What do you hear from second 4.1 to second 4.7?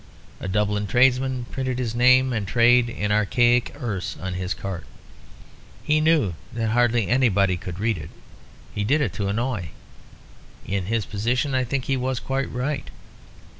on his